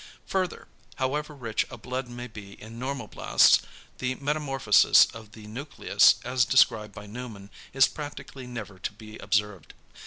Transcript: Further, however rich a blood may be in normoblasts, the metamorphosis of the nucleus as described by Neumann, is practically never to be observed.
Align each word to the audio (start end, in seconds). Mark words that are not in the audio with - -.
Further, 0.25 0.67
however 0.95 1.35
rich 1.35 1.63
a 1.69 1.77
blood 1.77 2.07
may 2.07 2.25
be 2.25 2.53
in 2.59 2.79
normoblasts, 2.79 3.61
the 3.99 4.15
metamorphosis 4.15 5.05
of 5.13 5.33
the 5.33 5.45
nucleus 5.45 6.15
as 6.23 6.43
described 6.43 6.95
by 6.95 7.05
Neumann, 7.05 7.51
is 7.71 7.87
practically 7.87 8.47
never 8.47 8.79
to 8.79 8.93
be 8.93 9.19
observed. 9.19 9.75